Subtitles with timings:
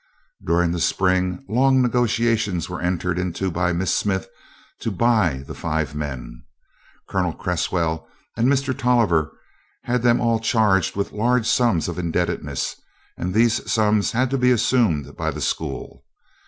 [0.43, 4.27] During the Spring long negotiations were entered into by Miss Smith
[4.79, 6.41] to "buy" the five men.
[7.07, 8.75] Colonel Cresswell and Mr.
[8.75, 9.31] Tolliver
[9.83, 12.77] had them all charged with large sums of indebtedness
[13.15, 16.03] and these sums had to be assumed by the school.